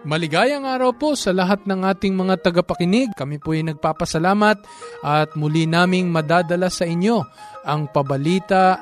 [0.00, 3.12] Maligayang araw po sa lahat ng ating mga tagapakinig.
[3.12, 4.56] Kami po ay nagpapasalamat
[5.04, 7.20] at muli naming madadala sa inyo
[7.68, 8.80] ang pabalita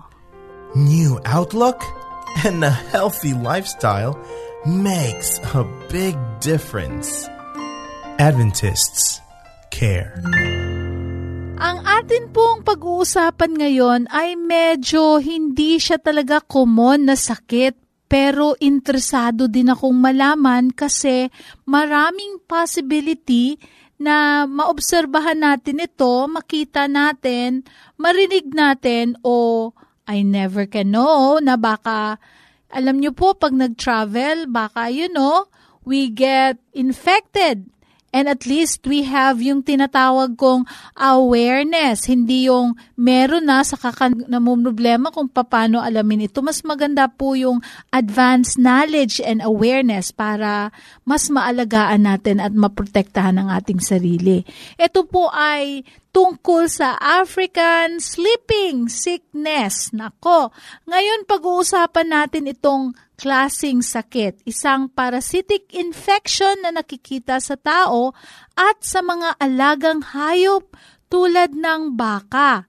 [0.78, 1.82] New outlook
[2.46, 4.18] and a healthy lifestyle
[4.66, 7.28] makes a big difference.
[8.20, 9.24] Adventists
[9.72, 10.20] care.
[11.60, 17.76] Ang atin pong pag-uusapan ngayon ay medyo hindi siya talaga common na sakit
[18.10, 21.30] pero interesado din akong malaman kasi
[21.68, 23.60] maraming possibility
[24.00, 27.68] na maobserbahan natin ito, makita natin,
[28.00, 29.70] marinig natin o
[30.10, 32.18] I never can know na baka
[32.74, 35.46] alam nyo po pag nag-travel baka you know
[35.86, 37.70] we get infected
[38.10, 40.66] And at least we have yung tinatawag kong
[40.98, 46.42] awareness, hindi yung meron na sa problema kung paano alamin ito.
[46.42, 47.62] Mas maganda po yung
[47.94, 50.74] advanced knowledge and awareness para
[51.06, 54.42] mas maalagaan natin at maprotektahan ang ating sarili.
[54.82, 59.94] Ito po ay tungkol sa African sleeping sickness.
[59.94, 60.50] Nako,
[60.90, 68.16] ngayon pag-uusapan natin itong klasing sakit, isang parasitic infection na nakikita sa tao
[68.56, 70.72] at sa mga alagang hayop
[71.12, 72.66] tulad ng baka.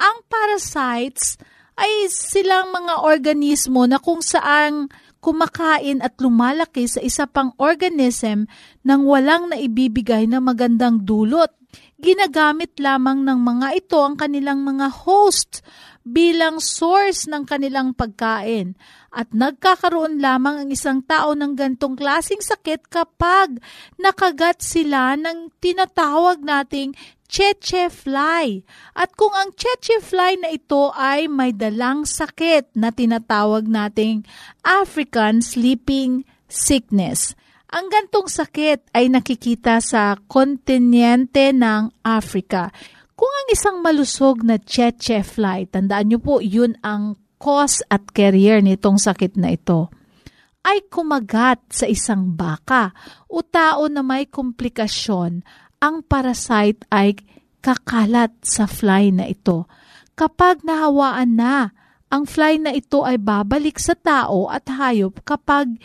[0.00, 1.36] Ang parasites
[1.76, 4.88] ay silang mga organismo na kung saan
[5.20, 8.48] kumakain at lumalaki sa isa pang organism
[8.84, 11.59] nang walang naibibigay na magandang dulot.
[12.00, 15.60] Ginagamit lamang ng mga ito ang kanilang mga host
[16.00, 18.72] bilang source ng kanilang pagkain
[19.12, 23.60] at nagkakaroon lamang ang isang tao ng gantong klasing sakit kapag
[24.00, 26.96] nakagat sila ng tinatawag nating
[27.28, 28.64] cheche fly.
[28.96, 34.24] At kung ang cheche fly na ito ay may dalang sakit na tinatawag nating
[34.64, 37.36] African sleeping sickness.
[37.70, 42.74] Ang gantong sakit ay nakikita sa kontinente ng Africa.
[43.14, 48.58] Kung ang isang malusog na cheche fly, tandaan niyo po, yun ang cause at carrier
[48.58, 49.88] nitong sakit na ito
[50.60, 52.92] ay kumagat sa isang baka
[53.26, 55.40] o tao na may komplikasyon,
[55.80, 57.16] ang parasite ay
[57.64, 59.64] kakalat sa fly na ito.
[60.16, 61.72] Kapag nahawaan na,
[62.12, 65.80] ang fly na ito ay babalik sa tao at hayop kapag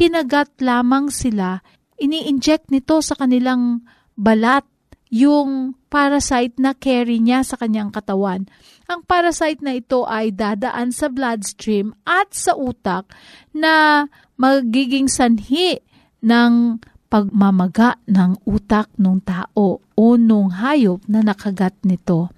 [0.00, 1.60] kinagat lamang sila,
[2.00, 3.84] ini-inject nito sa kanilang
[4.16, 4.64] balat
[5.12, 8.48] yung parasite na carry niya sa kanyang katawan.
[8.88, 13.12] Ang parasite na ito ay dadaan sa bloodstream at sa utak
[13.52, 14.08] na
[14.40, 15.84] magiging sanhi
[16.24, 16.80] ng
[17.12, 22.32] pagmamaga ng utak ng tao o nung hayop na nakagat nito.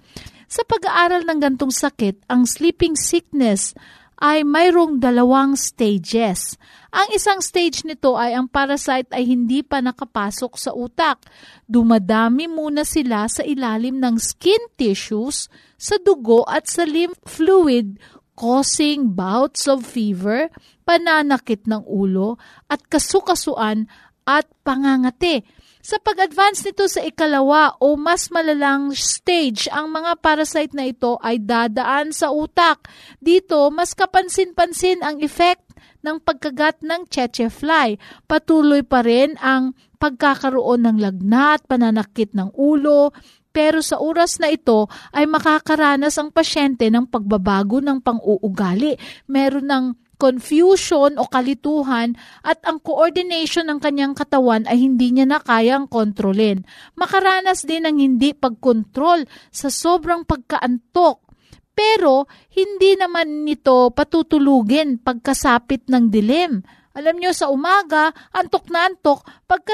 [0.50, 3.76] Sa pag-aaral ng gantong sakit, ang sleeping sickness
[4.22, 6.54] ay mayroong dalawang stages.
[6.94, 11.26] Ang isang stage nito ay ang parasite ay hindi pa nakapasok sa utak.
[11.66, 17.98] Dumadami muna sila sa ilalim ng skin tissues, sa dugo at sa lymph fluid
[18.38, 20.48] causing bouts of fever,
[20.88, 22.40] pananakit ng ulo
[22.70, 23.90] at kasukasuan
[24.24, 25.42] at pangangati.
[25.82, 31.42] Sa pag-advance nito sa ikalawa o mas malalang stage, ang mga parasite na ito ay
[31.42, 32.86] dadaan sa utak.
[33.18, 35.66] Dito, mas kapansin-pansin ang effect
[36.06, 37.98] ng pagkagat ng cheche fly.
[38.30, 43.10] Patuloy pa rin ang pagkakaroon ng lagnat, pananakit ng ulo,
[43.50, 48.94] pero sa oras na ito ay makakaranas ang pasyente ng pagbabago ng pang-uugali.
[49.26, 49.84] Meron ng
[50.22, 52.14] confusion o kalituhan
[52.46, 56.62] at ang coordination ng kanyang katawan ay hindi niya na kayang kontrolin.
[56.94, 61.18] Makaranas din ng hindi pagkontrol sa sobrang pagkaantok.
[61.74, 66.62] Pero hindi naman nito patutulugin pagkasapit ng dilim.
[66.92, 69.72] Alam nyo, sa umaga, antok na antok, pagka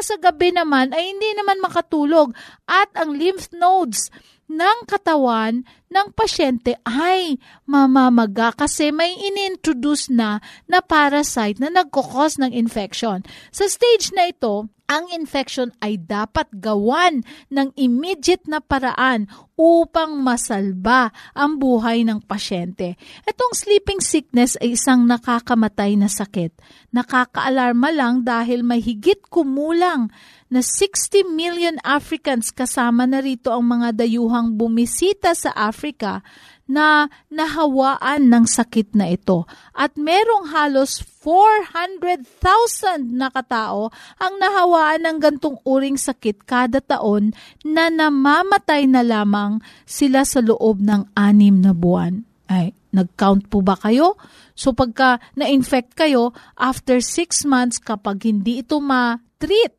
[0.54, 2.30] naman ay hindi naman makatulog
[2.70, 4.14] at ang lymph nodes
[4.48, 5.62] ng katawan
[5.92, 7.36] ng pasyente ay
[7.68, 13.20] mamamaga kasi may inintroduce na na parasite na nagkukos ng infection.
[13.52, 17.20] Sa stage na ito, ang infection ay dapat gawan
[17.52, 22.96] ng immediate na paraan upang masalba ang buhay ng pasyente.
[23.28, 26.56] Itong sleeping sickness ay isang nakakamatay na sakit.
[26.96, 30.08] Nakakaalarma lang dahil may higit kumulang
[30.48, 36.24] na 60 million Africans kasama na rito ang mga dayuhang bumisita sa Africa
[36.68, 39.48] na nahawaan ng sakit na ito.
[39.72, 43.88] At merong halos 400,000 na katao
[44.20, 47.32] ang nahawaan ng gantong uring sakit kada taon
[47.64, 52.28] na namamatay na lamang sila sa loob ng anim na buwan.
[52.48, 54.20] Ay, nag-count po ba kayo?
[54.52, 59.77] So pagka na-infect kayo, after 6 months kapag hindi ito ma-treat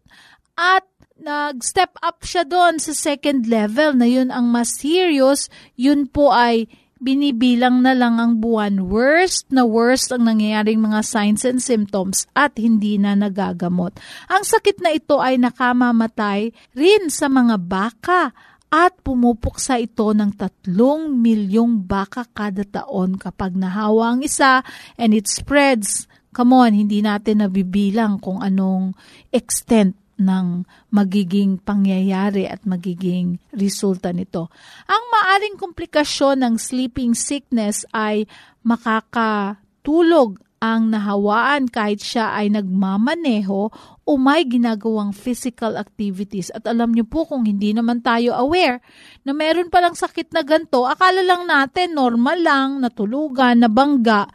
[0.59, 0.83] at
[1.19, 5.47] nag-step up siya doon sa second level na yun ang mas serious,
[5.79, 6.67] yun po ay
[6.99, 8.91] binibilang na lang ang buwan.
[8.91, 13.95] Worst na worst ang nangyayaring mga signs and symptoms at hindi na nagagamot.
[14.27, 18.35] Ang sakit na ito ay nakamamatay rin sa mga baka
[18.69, 24.61] at pumupuksa ito ng tatlong milyong baka kada taon kapag nahawa ang isa
[24.99, 26.05] and it spreads.
[26.29, 28.93] Come on, hindi natin nabibilang kung anong
[29.33, 34.51] extent ng magiging pangyayari at magiging resulta nito.
[34.85, 38.27] Ang maaring komplikasyon ng sleeping sickness ay
[38.61, 43.71] makakatulog ang nahawaan kahit siya ay nagmamaneho
[44.03, 46.51] o may ginagawang physical activities.
[46.51, 48.83] At alam niyo po kung hindi naman tayo aware
[49.23, 54.27] na meron palang sakit na ganito, akala lang natin normal lang, natulugan, nabangga.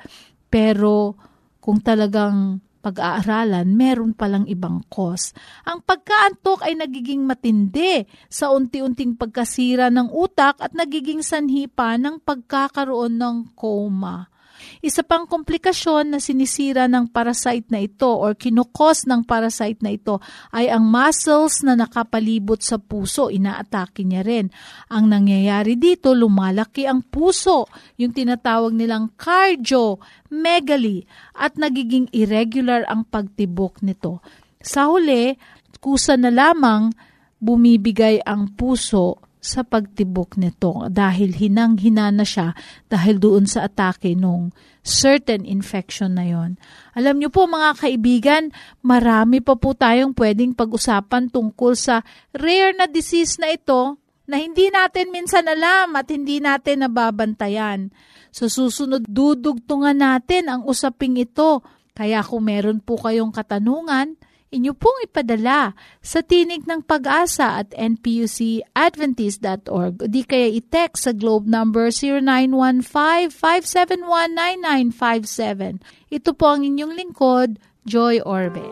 [0.48, 1.12] Pero
[1.60, 5.32] kung talagang pag-aaralan, meron palang ibang cause.
[5.64, 12.20] Ang pagkaantok ay nagiging matindi sa unti-unting pagkasira ng utak at nagiging sanhi pa ng
[12.20, 14.33] pagkakaroon ng coma.
[14.84, 20.20] Isa pang komplikasyon na sinisira ng parasite na ito or kinukos ng parasite na ito
[20.52, 23.32] ay ang muscles na nakapalibot sa puso.
[23.32, 24.52] Inaatake niya rin.
[24.92, 27.66] Ang nangyayari dito, lumalaki ang puso,
[27.96, 31.04] yung tinatawag nilang cardiomegaly
[31.38, 34.20] at nagiging irregular ang pagtibok nito.
[34.64, 35.36] Sa huli,
[35.84, 36.88] kusa na lamang
[37.36, 42.56] bumibigay ang puso sa pagtibok nito dahil hinang-hina na siya
[42.88, 46.56] dahil doon sa atake nung certain infection na yon.
[46.96, 48.48] Alam niyo po mga kaibigan,
[48.80, 52.00] marami pa po tayong pwedeng pag-usapan tungkol sa
[52.32, 57.92] rare na disease na ito na hindi natin minsan alam at hindi natin nababantayan.
[58.32, 61.60] Sa susunod, dudugtungan natin ang usaping ito.
[61.92, 64.16] Kaya kung meron po kayong katanungan,
[64.52, 65.72] inyo pong ipadala
[66.04, 69.94] sa Tinig ng Pag-asa at npucadventist.org.
[70.10, 71.88] Di kaya i-text sa globe number
[73.32, 75.80] 0915-571-9957.
[76.12, 77.56] Ito po ang inyong lingkod,
[77.88, 78.64] Joy Orbe.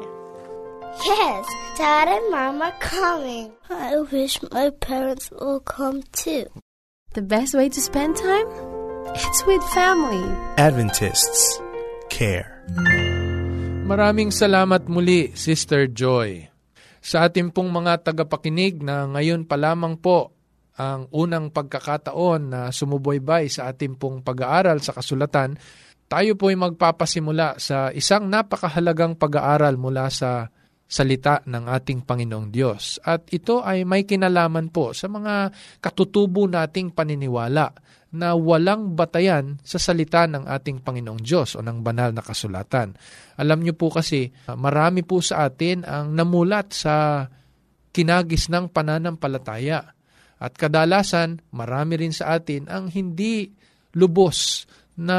[1.00, 1.46] Yes,
[1.78, 3.52] Dad and Mom are coming.
[3.70, 6.46] I wish my parents will come too.
[7.14, 8.46] The best way to spend time?
[9.14, 10.24] It's with family.
[10.56, 11.60] Adventists
[12.08, 12.62] care.
[13.82, 16.46] Maraming salamat muli, Sister Joy.
[17.02, 20.30] Sa ating pong mga tagapakinig na ngayon pa lamang po
[20.78, 25.58] ang unang pagkakataon na sumuboybay sa ating pong pag-aaral sa kasulatan,
[26.06, 30.46] tayo po ay magpapasimula sa isang napakahalagang pag-aaral mula sa
[30.86, 33.02] salita ng ating Panginoong Diyos.
[33.02, 35.50] At ito ay may kinalaman po sa mga
[35.82, 37.72] katutubo nating paniniwala
[38.12, 42.92] na walang batayan sa salita ng ating Panginoong Diyos o ng banal na kasulatan.
[43.40, 47.24] Alam niyo po kasi, marami po sa atin ang namulat sa
[47.88, 49.80] kinagis ng pananampalataya.
[50.42, 53.48] At kadalasan, marami rin sa atin ang hindi
[53.96, 54.68] lubos
[55.00, 55.18] na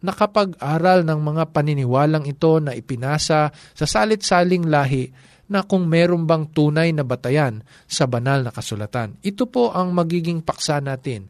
[0.00, 5.12] nakapag-aral ng mga paniniwalang ito na ipinasa sa salit-saling lahi
[5.50, 9.18] na kung meron bang tunay na batayan sa banal na kasulatan.
[9.20, 11.28] Ito po ang magiging paksa natin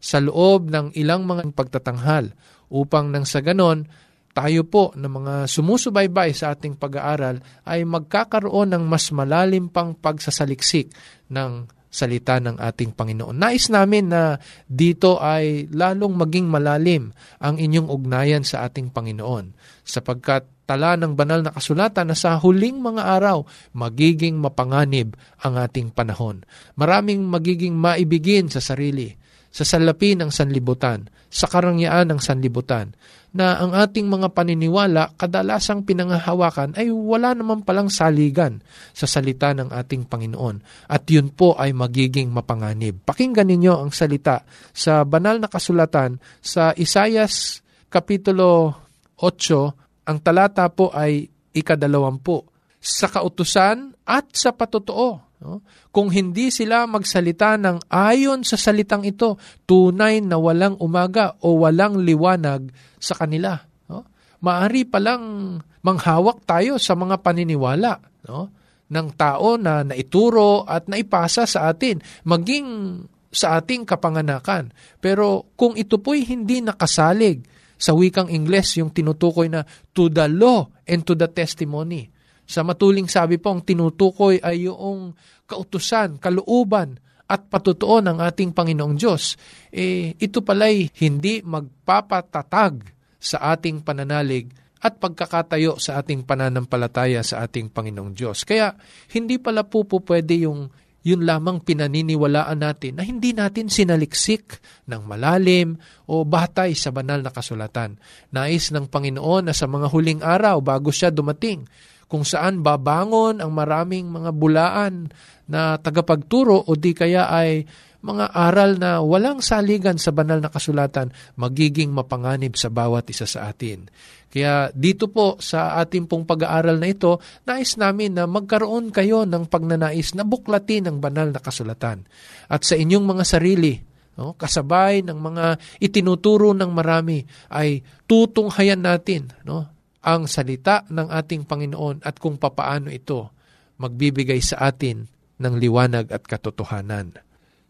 [0.00, 2.32] sa loob ng ilang mga pagtatanghal
[2.72, 3.84] upang nang sa ganon,
[4.30, 10.88] tayo po na mga sumusubaybay sa ating pag-aaral ay magkakaroon ng mas malalim pang pagsasaliksik
[11.28, 13.34] ng salita ng ating Panginoon.
[13.34, 14.38] Nais namin na
[14.70, 17.10] dito ay lalong maging malalim
[17.42, 22.78] ang inyong ugnayan sa ating Panginoon sapagkat tala ng banal na kasulatan na sa huling
[22.78, 23.42] mga araw
[23.74, 26.46] magiging mapanganib ang ating panahon.
[26.78, 29.10] Maraming magiging maibigin sa sarili,
[29.50, 32.94] sa salapi ng sanlibutan, sa karangyaan ng sanlibutan,
[33.30, 38.58] na ang ating mga paniniwala kadalasang pinangahawakan ay wala naman palang saligan
[38.90, 40.86] sa salita ng ating Panginoon.
[40.90, 43.06] At yun po ay magiging mapanganib.
[43.06, 44.42] Pakinggan ninyo ang salita
[44.74, 48.74] sa banal na kasulatan sa Isayas Kapitulo
[49.18, 52.46] 8, ang talata po ay ikadalawampu.
[52.80, 55.29] Sa kautusan at sa patotoo.
[55.40, 55.64] No?
[55.88, 62.04] Kung hindi sila magsalita ng ayon sa salitang ito, tunay na walang umaga o walang
[62.04, 62.68] liwanag
[63.00, 63.56] sa kanila.
[63.88, 64.04] No?
[64.44, 68.52] Maari palang manghawak tayo sa mga paniniwala no?
[68.92, 74.74] ng tao na naituro at naipasa sa atin, maging sa ating kapanganakan.
[74.98, 77.46] Pero kung ito po'y hindi nakasalig
[77.80, 79.64] sa wikang Ingles, yung tinutukoy na
[79.96, 82.12] to the law and to the testimony.
[82.50, 85.14] Sa matuling sabi po, ang tinutukoy ay yung
[85.46, 86.98] kautusan, kalooban,
[87.30, 89.38] at patutuo ng ating Panginoong Diyos.
[89.70, 92.90] Eh, ito pala'y hindi magpapatatag
[93.22, 94.50] sa ating pananalig
[94.82, 98.42] at pagkakatayo sa ating pananampalataya sa ating Panginoong Diyos.
[98.42, 98.74] Kaya
[99.14, 105.06] hindi pala po po pwede yung yun lamang pinaniniwalaan natin na hindi natin sinaliksik ng
[105.08, 105.80] malalim
[106.10, 107.96] o batay sa banal na kasulatan.
[108.34, 111.64] Nais ng Panginoon na sa mga huling araw bago siya dumating,
[112.10, 115.14] kung saan babangon ang maraming mga bulaan
[115.46, 117.62] na tagapagturo o di kaya ay
[118.00, 123.46] mga aral na walang saligan sa banal na kasulatan magiging mapanganib sa bawat isa sa
[123.52, 123.86] atin.
[124.30, 129.50] Kaya dito po sa ating pong pag-aaral na ito, nais namin na magkaroon kayo ng
[129.50, 132.06] pagnanais na buklatin ang banal na kasulatan.
[132.46, 133.74] At sa inyong mga sarili,
[134.16, 135.44] no, kasabay ng mga
[135.82, 139.66] itinuturo ng marami, ay tutunghayan natin no,
[140.00, 143.36] ang salita ng ating Panginoon at kung papaano ito
[143.80, 145.04] magbibigay sa atin
[145.40, 147.16] ng liwanag at katotohanan.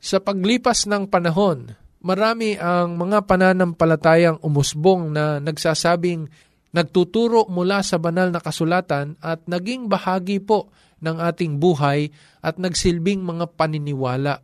[0.03, 1.71] Sa paglipas ng panahon,
[2.03, 6.27] marami ang mga pananampalatayang umusbong na nagsasabing
[6.75, 10.71] nagtuturo mula sa banal na kasulatan at naging bahagi po
[11.03, 12.11] ng ating buhay
[12.43, 14.43] at nagsilbing mga paniniwala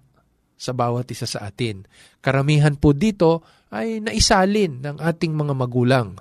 [0.57, 1.85] sa bawat isa sa atin.
[2.25, 6.17] Karamihan po dito ay naisalin ng ating mga magulang.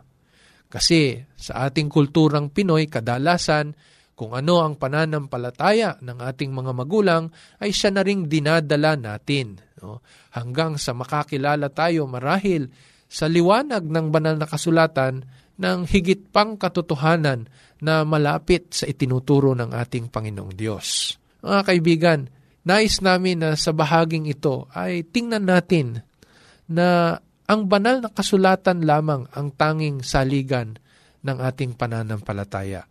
[0.75, 3.71] Kasi sa ating kulturang Pinoy, kadalasan,
[4.11, 7.31] kung ano ang pananampalataya ng ating mga magulang,
[7.63, 9.55] ay siya na ring dinadala natin.
[9.79, 10.03] No?
[10.35, 12.67] Hanggang sa makakilala tayo marahil
[13.07, 15.23] sa liwanag ng banal na kasulatan
[15.55, 17.47] ng higit pang katotohanan
[17.79, 21.15] na malapit sa itinuturo ng ating Panginoong Diyos.
[21.39, 22.19] Mga kaibigan,
[22.67, 26.03] nais namin na sa bahaging ito ay tingnan natin
[26.67, 30.77] na ang banal na kasulatan lamang ang tanging saligan
[31.25, 32.85] ng ating pananampalataya.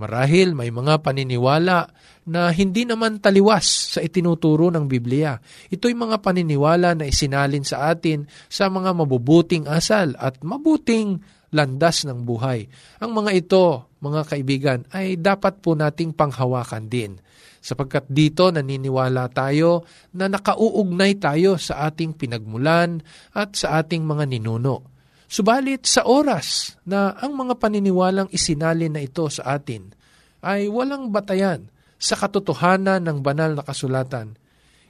[0.00, 1.86] Marahil may mga paniniwala
[2.26, 5.36] na hindi naman taliwas sa itinuturo ng Biblia.
[5.68, 11.20] Ito'y mga paniniwala na isinalin sa atin sa mga mabubuting asal at mabuting
[11.52, 12.66] landas ng buhay.
[13.04, 13.64] Ang mga ito,
[14.00, 17.20] mga kaibigan, ay dapat po nating panghawakan din
[17.62, 22.98] sapagkat dito naniniwala tayo na nakauugnay tayo sa ating pinagmulan
[23.32, 24.90] at sa ating mga ninuno.
[25.30, 29.94] Subalit sa oras na ang mga paniniwalang isinalin na ito sa atin
[30.42, 31.70] ay walang batayan
[32.02, 34.34] sa katotohanan ng banal na kasulatan,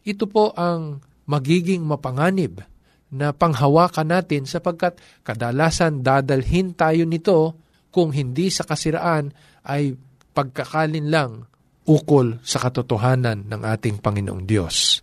[0.02, 2.64] ito po ang magiging mapanganib
[3.12, 7.55] na panghawakan natin sapagkat kadalasan dadalhin tayo nito
[7.93, 9.31] kung hindi sa kasiraan
[9.69, 9.95] ay
[10.33, 11.51] pagkakalin lang
[11.89, 15.03] ukol sa katotohanan ng ating Panginoong Diyos.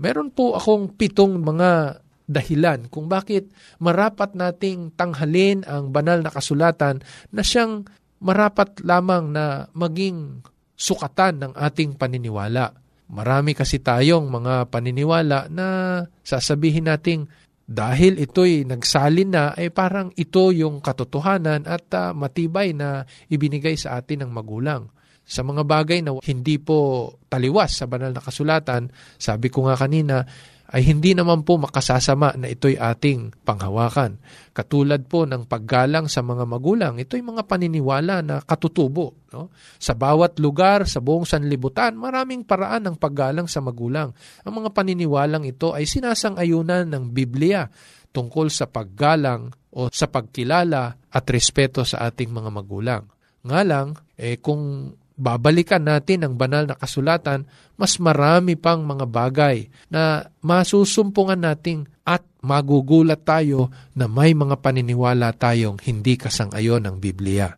[0.00, 2.00] Meron po akong pitong mga
[2.30, 3.50] dahilan kung bakit
[3.82, 7.02] marapat nating tanghalin ang banal na kasulatan
[7.34, 7.84] na siyang
[8.22, 10.44] marapat lamang na maging
[10.78, 12.72] sukatan ng ating paniniwala.
[13.10, 17.26] Marami kasi tayong mga paniniwala na sasabihin nating
[17.70, 23.94] dahil ito'y nagsalin na, ay parang ito yung katotohanan at uh, matibay na ibinigay sa
[24.02, 24.90] atin ng magulang.
[25.30, 30.26] Sa mga bagay na hindi po taliwas sa banal na kasulatan, sabi ko nga kanina,
[30.70, 34.22] ay hindi naman po makasasama na ito'y ating panghawakan.
[34.54, 39.26] Katulad po ng paggalang sa mga magulang, ito'y mga paniniwala na katutubo.
[39.34, 39.50] No?
[39.82, 44.14] Sa bawat lugar, sa buong sanlibutan, maraming paraan ng paggalang sa magulang.
[44.46, 47.66] Ang mga paniniwalang ito ay sinasang-ayunan ng Biblia
[48.14, 53.02] tungkol sa paggalang o sa pagkilala at respeto sa ating mga magulang.
[53.42, 57.44] Nga lang, eh, kung babalikan natin ang banal na kasulatan,
[57.76, 65.36] mas marami pang mga bagay na masusumpungan nating at magugulat tayo na may mga paniniwala
[65.36, 67.52] tayong hindi kasang-ayon ng Biblia.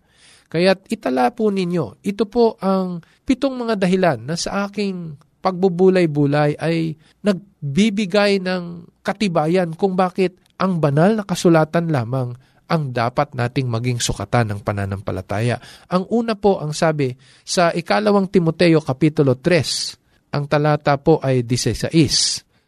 [0.50, 6.98] Kaya't itala po ninyo, ito po ang pitong mga dahilan na sa aking pagbubulay-bulay ay
[7.24, 12.36] nagbibigay ng katibayan kung bakit ang banal na kasulatan lamang
[12.72, 15.60] ang dapat nating maging sukatan ng pananampalataya.
[15.92, 17.12] Ang una po ang sabi
[17.44, 21.92] sa ikalawang Timoteo Kapitulo 3, ang talata po ay 16.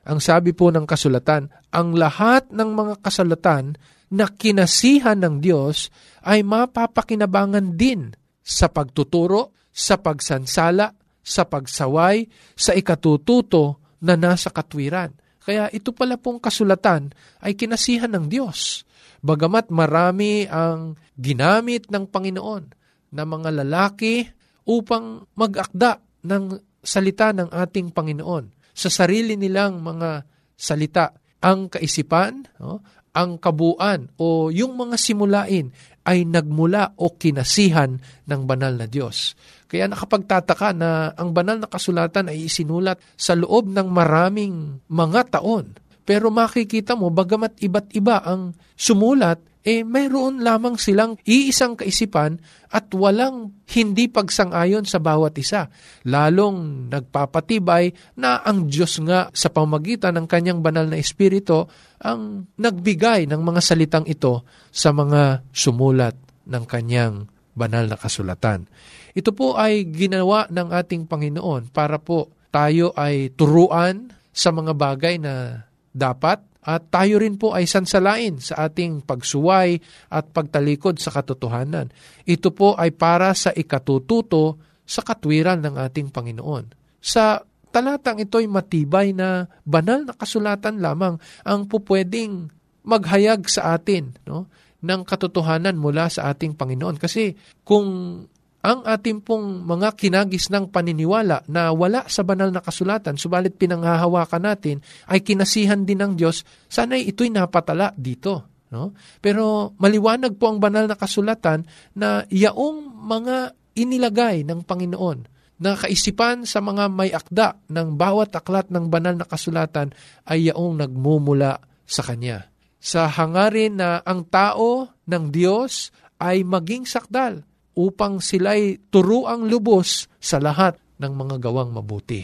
[0.05, 3.81] Ang sabi po ng kasulatan, ang lahat ng mga kasulatan
[4.13, 5.89] na kinasihan ng Diyos
[6.29, 8.13] ay mapapakinabangan din
[8.45, 10.93] sa pagtuturo, sa pagsansala,
[11.25, 15.24] sa pagsaway, sa ikatututo na nasa katwiran.
[15.45, 17.13] Kaya ito pala pong kasulatan
[17.45, 18.89] ay kinasihan ng Diyos.
[19.21, 22.65] Bagamat marami ang ginamit ng Panginoon
[23.13, 24.25] na mga lalaki
[24.65, 30.25] upang mag-akda ng salita ng ating Panginoon sa sarili nilang mga
[30.57, 31.13] salita.
[31.45, 32.81] Ang kaisipan, no,
[33.15, 35.71] ang kabuuan o yung mga simulain
[36.05, 37.97] ay nagmula o kinasihan
[38.29, 39.37] ng banal na Diyos.
[39.69, 45.84] Kaya nakapagtataka na ang banal na kasulatan ay isinulat sa loob ng maraming mga taon
[46.05, 52.37] pero makikita mo, bagamat iba't iba ang sumulat, eh mayroon lamang silang iisang kaisipan
[52.69, 55.73] at walang hindi pagsang-ayon sa bawat isa.
[56.05, 61.65] Lalong nagpapatibay na ang Diyos nga sa pamagitan ng kanyang banal na espiritu
[61.97, 66.13] ang nagbigay ng mga salitang ito sa mga sumulat
[66.45, 67.25] ng kanyang
[67.57, 68.69] banal na kasulatan.
[69.17, 75.17] Ito po ay ginawa ng ating Panginoon para po tayo ay turuan sa mga bagay
[75.17, 75.65] na
[75.95, 79.79] dapat at tayo rin po ay sansalain sa ating pagsuway
[80.09, 81.93] at pagtalikod sa katotohanan.
[82.25, 86.65] Ito po ay para sa ikatututo sa katwiran ng ating Panginoon.
[87.05, 87.37] Sa
[87.69, 92.49] talatang ito ay matibay na banal na kasulatan lamang ang pupwedeng
[92.85, 94.49] maghayag sa atin no,
[94.85, 96.97] ng katotohanan mula sa ating Panginoon.
[96.97, 98.21] Kasi kung
[98.65, 104.41] ang ating pong mga kinagis ng paniniwala na wala sa banal na kasulatan, subalit pinanghahawakan
[104.41, 108.65] natin, ay kinasihan din ng Diyos, sana'y ito'y napatala dito.
[108.73, 108.97] No?
[109.21, 115.29] Pero maliwanag po ang banal na kasulatan na yaong mga inilagay ng Panginoon
[115.61, 119.93] na kaisipan sa mga may akda ng bawat aklat ng banal na kasulatan
[120.25, 122.49] ay yaong nagmumula sa Kanya.
[122.81, 130.39] Sa hangarin na ang tao ng Diyos ay maging sakdal upang sila'y turuang lubos sa
[130.39, 132.23] lahat ng mga gawang mabuti.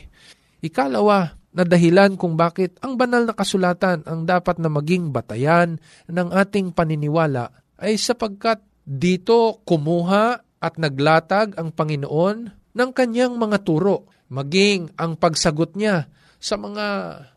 [0.63, 6.29] Ikalawa na dahilan kung bakit ang banal na kasulatan ang dapat na maging batayan ng
[6.31, 7.51] ating paniniwala
[7.83, 12.37] ay sapagkat dito kumuha at naglatag ang Panginoon
[12.77, 16.07] ng kanyang mga turo, maging ang pagsagot niya
[16.41, 16.87] sa mga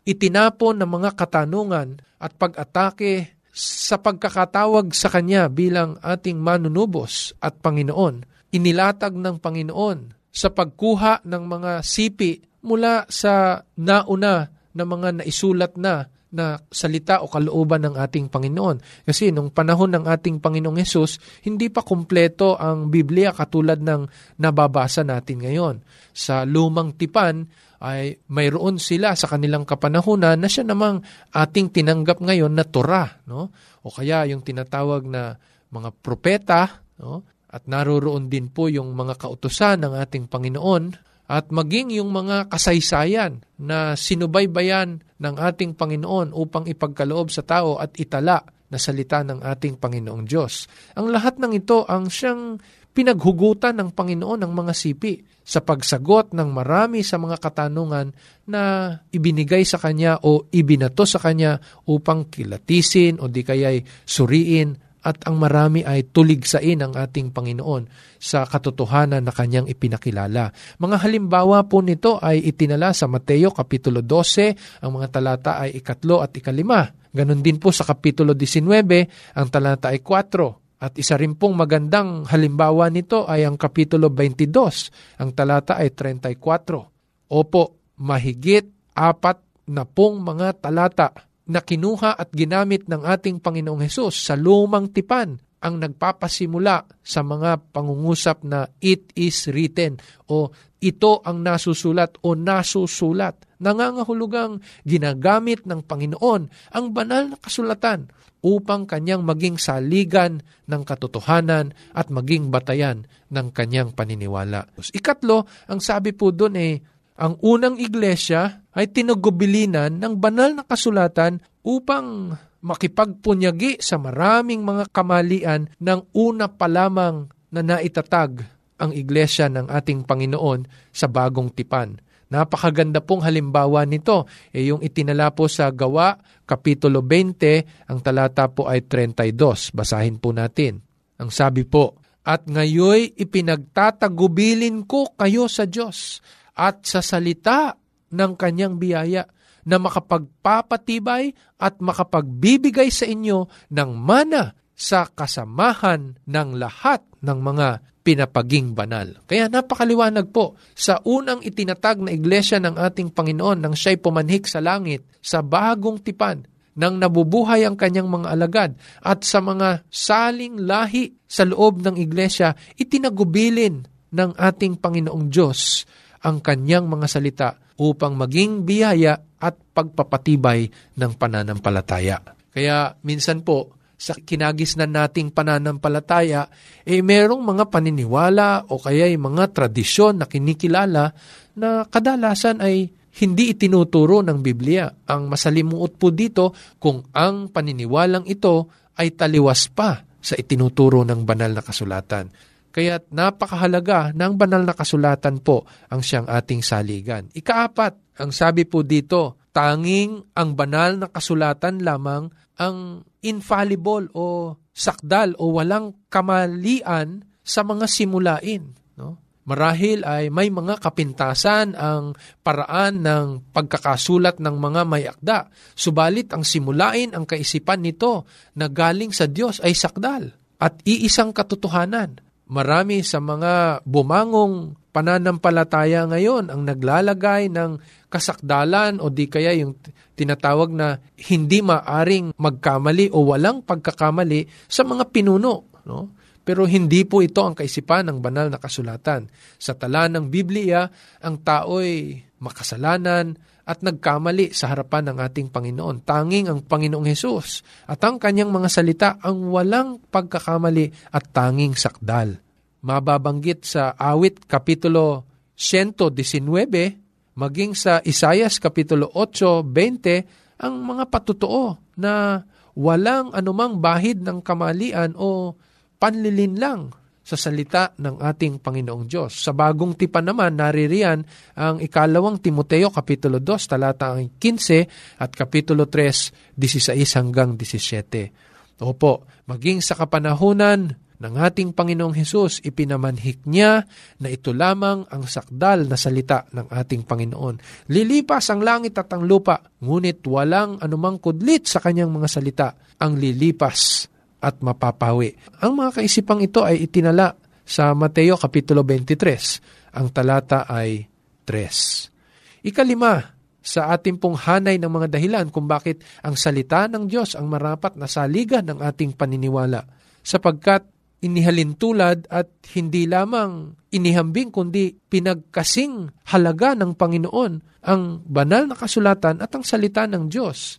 [0.06, 8.26] itinapon na mga katanungan at pag-atake sa pagkakatawag sa Kanya bilang ating manunubos at Panginoon,
[8.50, 16.10] inilatag ng Panginoon sa pagkuha ng mga sipi mula sa nauna na mga naisulat na
[16.34, 19.06] na salita o kalooban ng ating Panginoon.
[19.06, 24.10] Kasi nung panahon ng ating Panginoong Yesus, hindi pa kumpleto ang Biblia katulad ng
[24.42, 25.76] nababasa natin ngayon.
[26.10, 27.46] Sa lumang tipan,
[27.84, 31.04] ay mayroon sila sa kanilang kapanahunan na siya namang
[31.36, 33.52] ating tinanggap ngayon na Torah, no?
[33.84, 35.36] O kaya yung tinatawag na
[35.68, 37.28] mga propeta, no?
[37.54, 43.40] At naroroon din po yung mga kautusan ng ating Panginoon at maging yung mga kasaysayan
[43.56, 49.80] na sinubaybayan ng ating Panginoon upang ipagkaloob sa tao at itala na salita ng ating
[49.80, 50.68] Panginoong Diyos.
[50.98, 52.60] Ang lahat ng ito ang siyang
[52.94, 58.14] pinaghugutan ng Panginoon ng mga sipi sa pagsagot ng marami sa mga katanungan
[58.48, 61.60] na ibinigay sa Kanya o ibinato sa Kanya
[61.90, 67.84] upang kilatisin o di kaya'y suriin at ang marami ay tuligsain ang ating Panginoon
[68.16, 70.48] sa katotohanan na kanyang ipinakilala.
[70.80, 76.24] Mga halimbawa po nito ay itinala sa Mateo Kapitulo 12, ang mga talata ay ikatlo
[76.24, 76.88] at ikalima.
[77.12, 80.64] Ganon din po sa Kapitulo 19, ang talata ay 4.
[80.84, 87.28] At isa rin pong magandang halimbawa nito ay ang Kapitulo 22, ang talata ay 34.
[87.28, 87.62] Opo,
[88.00, 91.12] mahigit apat na pong mga talata
[91.48, 97.72] na kinuha at ginamit ng ating Panginoong Hesus sa lumang tipan ang nagpapasimula sa mga
[97.72, 99.96] pangungusap na it is written
[100.28, 100.52] o
[100.84, 103.56] ito ang nasusulat o nasusulat.
[103.64, 106.42] Nangangahulugang ginagamit ng Panginoon
[106.76, 108.12] ang banal na kasulatan
[108.44, 114.68] upang kanyang maging saligan ng katotohanan at maging batayan ng kanyang paniniwala.
[114.92, 116.76] Ikatlo, ang sabi po doon eh,
[117.14, 125.70] ang unang iglesia ay tinugubilinan ng banal na kasulatan upang makipagpunyagi sa maraming mga kamalian
[125.78, 128.42] ng una pa lamang na naitatag
[128.82, 132.02] ang iglesia ng ating Panginoon sa bagong tipan.
[132.34, 138.66] Napakaganda pong halimbawa nito, e yung itinala po sa Gawa, Kapitulo 20, ang talata po
[138.66, 139.70] ay 32.
[139.70, 140.82] Basahin po natin.
[141.22, 141.94] Ang sabi po,
[142.26, 146.18] At ngayoy ipinagtatagubilin ko kayo sa Diyos
[146.54, 147.74] at sa salita
[148.14, 149.26] ng kanyang biyaya
[149.64, 157.68] na makapagpapatibay at makapagbibigay sa inyo ng mana sa kasamahan ng lahat ng mga
[158.04, 159.16] pinapaging banal.
[159.24, 164.60] Kaya napakaliwanag po, sa unang itinatag na iglesia ng ating Panginoon nang siya'y pumanhik sa
[164.60, 171.16] langit, sa bagong tipan, nang nabubuhay ang kanyang mga alagad at sa mga saling lahi
[171.24, 175.86] sa loob ng iglesia, itinagubilin ng ating Panginoong Diyos
[176.24, 182.24] ang kanyang mga salita upang maging biyaya at pagpapatibay ng pananampalataya.
[182.48, 186.50] Kaya minsan po, sa kinagis na nating pananampalataya,
[186.82, 191.14] eh merong mga paniniwala o kaya mga tradisyon na kinikilala
[191.56, 192.90] na kadalasan ay
[193.22, 194.90] hindi itinuturo ng Biblia.
[195.06, 196.50] Ang masalimuot po dito
[196.82, 202.26] kung ang paniniwalang ito ay taliwas pa sa itinuturo ng banal na kasulatan.
[202.74, 207.30] Kaya napakahalaga ng banal na kasulatan po ang siyang ating saligan.
[207.30, 215.38] Ikaapat, ang sabi po dito, tanging ang banal na kasulatan lamang ang infallible o sakdal
[215.38, 218.74] o walang kamalian sa mga simulain.
[218.98, 219.22] No?
[219.46, 225.46] Marahil ay may mga kapintasan ang paraan ng pagkakasulat ng mga may akda.
[225.78, 228.26] Subalit ang simulain, ang kaisipan nito
[228.58, 232.24] na galing sa Diyos ay sakdal at iisang katotohanan
[232.54, 239.74] marami sa mga bumangong pananampalataya ngayon ang naglalagay ng kasakdalan o di kaya yung
[240.14, 245.82] tinatawag na hindi maaring magkamali o walang pagkakamali sa mga pinuno.
[245.82, 246.14] No?
[246.46, 249.26] Pero hindi po ito ang kaisipan ng banal na kasulatan.
[249.58, 250.86] Sa tala ng Biblia,
[251.24, 256.04] ang tao'y makasalanan, at nagkamali sa harapan ng ating Panginoon.
[256.04, 262.43] Tanging ang Panginoong Hesus at ang kanyang mga salita ang walang pagkakamali at tanging sakdal.
[262.84, 265.24] Mababanggit sa awit Kapitulo
[265.56, 272.44] 119, maging sa Isayas Kapitulo 8.20, ang mga patutuo na
[272.76, 275.56] walang anumang bahid ng kamalian o
[275.96, 276.92] panlilin lang
[277.24, 279.32] sa salita ng ating Panginoong Diyos.
[279.32, 281.24] Sa bagong tipan naman, naririyan
[281.56, 288.84] ang ikalawang Timoteo, Kapitulo 2, talata 15 at Kapitulo 3, 16 hanggang 17.
[288.84, 293.86] Opo, maging sa kapanahunan ng ating Panginoong Hesus, ipinamanhik niya
[294.18, 297.86] na ito lamang ang sakdal na salita ng ating Panginoon.
[297.90, 302.68] Lilipas ang langit at ang lupa, ngunit walang anumang kudlit sa kanyang mga salita.
[302.98, 304.10] Ang lilipas
[304.42, 305.32] at mapapawi.
[305.62, 307.32] Ang mga kaisipang ito ay itinala
[307.64, 309.96] sa Mateo Kapitulo 23.
[309.96, 311.06] Ang talata ay
[311.46, 312.68] 3.
[312.68, 317.48] Ikalima, sa ating pong hanay ng mga dahilan kung bakit ang salita ng Diyos ang
[317.48, 319.88] marapat na saligan ng ating paniniwala.
[320.20, 320.84] Sapagkat
[321.24, 327.52] inihalintulad at hindi lamang inihambing kundi pinagkasing halaga ng Panginoon
[327.88, 330.76] ang banal na kasulatan at ang salita ng Diyos.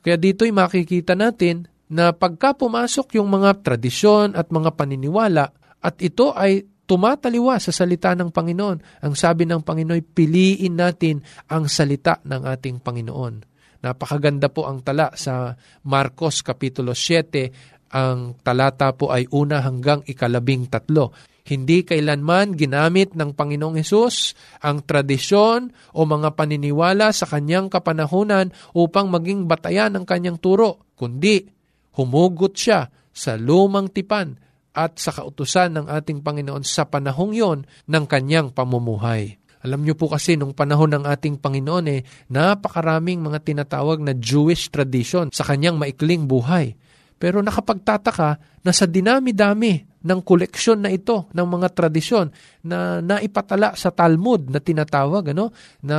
[0.00, 5.52] Kaya dito'y makikita natin na pagka pumasok yung mga tradisyon at mga paniniwala
[5.84, 9.04] at ito ay tumataliwa sa salita ng Panginoon.
[9.04, 11.20] Ang sabi ng Panginoon, piliin natin
[11.52, 13.34] ang salita ng ating Panginoon.
[13.82, 15.58] Napakaganda po ang tala sa
[15.90, 17.81] Marcos Kapitulo 7.
[17.92, 21.12] Ang talata po ay una hanggang ikalabing tatlo.
[21.42, 29.10] Hindi kailanman ginamit ng Panginoong Hesus ang tradisyon o mga paniniwala sa kanyang kapanahunan upang
[29.10, 34.40] maging batayan ng kanyang turo, kundi Humugot siya sa lumang tipan
[34.72, 39.36] at sa kautusan ng ating Panginoon sa panahong yon ng kanyang pamumuhay.
[39.62, 42.00] Alam niyo po kasi nung panahon ng ating Panginoon eh,
[42.32, 46.74] napakaraming mga tinatawag na Jewish tradition sa kanyang maikling buhay.
[47.22, 48.30] Pero nakapagtataka
[48.66, 52.34] na sa dinami-dami ng koleksyon na ito ng mga tradisyon
[52.66, 55.54] na naipatala sa Talmud na tinatawag ano
[55.86, 55.98] na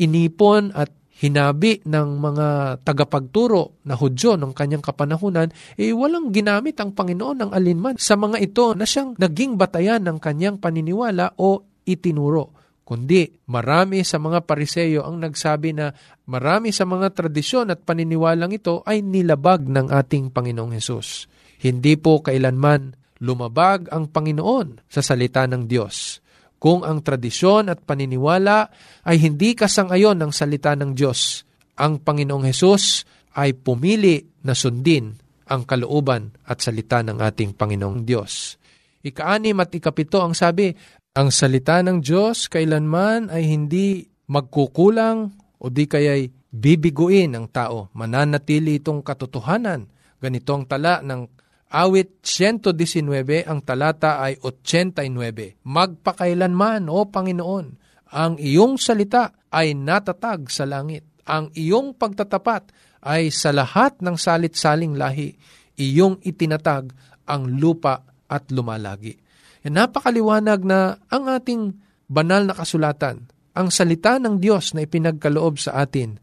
[0.00, 0.88] inipon at
[1.20, 2.46] hinabi ng mga
[2.84, 8.40] tagapagturo na Hudyo ng kanyang kapanahunan, eh walang ginamit ang Panginoon ng alinman sa mga
[8.40, 15.02] ito na siyang naging batayan ng kanyang paniniwala o itinuro kundi marami sa mga pariseyo
[15.02, 15.90] ang nagsabi na
[16.30, 21.26] marami sa mga tradisyon at paniniwalang ito ay nilabag ng ating Panginoong Hesus.
[21.66, 22.94] Hindi po kailanman
[23.26, 26.22] lumabag ang Panginoon sa salita ng Diyos.
[26.62, 28.70] Kung ang tradisyon at paniniwala
[29.02, 31.42] ay hindi kasangayon ng salita ng Diyos,
[31.82, 33.02] ang Panginoong Hesus
[33.34, 35.10] ay pumili na sundin
[35.50, 38.62] ang kalooban at salita ng ating Panginoong Diyos.
[39.02, 40.70] Ikaanim at ikapito ang sabi,
[41.16, 47.88] ang salita ng Diyos kailanman ay hindi magkukulang o di kaya'y bibiguin ang tao.
[47.96, 49.88] Mananatili itong katotohanan.
[50.20, 51.24] Ganito ang tala ng
[51.72, 55.64] awit 119, ang talata ay 89.
[55.64, 57.66] Magpakailanman, O Panginoon,
[58.12, 61.08] ang iyong salita ay natatag sa langit.
[61.24, 62.76] Ang iyong pagtatapat
[63.08, 65.32] ay sa lahat ng salit-saling lahi.
[65.80, 66.92] Iyong itinatag
[67.24, 69.25] ang lupa at lumalagi.
[69.66, 71.74] E napakaliwanag na ang ating
[72.06, 76.22] banal na kasulatan, ang salita ng Diyos na ipinagkaloob sa atin,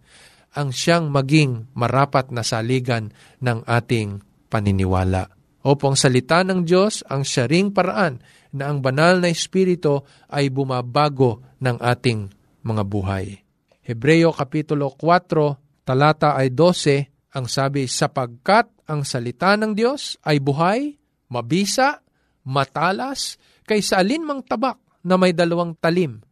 [0.56, 3.12] ang siyang maging marapat na saligan
[3.44, 5.28] ng ating paniniwala.
[5.68, 8.24] Opo, ang salita ng Diyos ang syaring paraan
[8.56, 12.32] na ang banal na Espiritu ay bumabago ng ating
[12.64, 13.44] mga buhay.
[13.84, 20.96] Hebreo Kapitulo 4, talata ay 12, ang sabi, sapagkat ang salita ng Diyos ay buhay,
[21.28, 22.03] mabisa,
[22.48, 26.24] matalas, kaysa alinmang tabak na may dalawang talim,